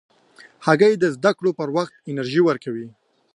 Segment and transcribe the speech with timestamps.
[0.65, 2.87] هګۍ د زده کړو پر وخت انرژي ورکوي.